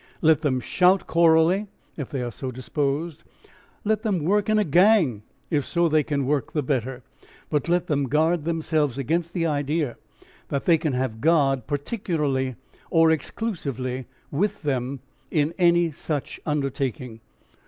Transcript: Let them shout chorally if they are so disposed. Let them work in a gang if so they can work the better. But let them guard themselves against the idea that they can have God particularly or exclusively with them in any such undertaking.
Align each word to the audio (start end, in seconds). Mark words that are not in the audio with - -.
Let 0.21 0.41
them 0.41 0.59
shout 0.59 1.05
chorally 1.05 1.67
if 1.95 2.09
they 2.09 2.23
are 2.23 2.31
so 2.31 2.49
disposed. 2.51 3.21
Let 3.85 4.01
them 4.01 4.23
work 4.23 4.49
in 4.49 4.57
a 4.57 4.63
gang 4.63 5.21
if 5.51 5.63
so 5.63 5.87
they 5.87 6.01
can 6.01 6.25
work 6.25 6.53
the 6.53 6.63
better. 6.63 7.03
But 7.51 7.69
let 7.69 7.85
them 7.85 8.05
guard 8.05 8.43
themselves 8.43 8.97
against 8.97 9.31
the 9.33 9.45
idea 9.45 9.97
that 10.47 10.65
they 10.65 10.79
can 10.79 10.93
have 10.93 11.21
God 11.21 11.67
particularly 11.67 12.55
or 12.89 13.11
exclusively 13.11 14.07
with 14.31 14.63
them 14.63 15.01
in 15.29 15.53
any 15.59 15.91
such 15.91 16.39
undertaking. 16.47 17.19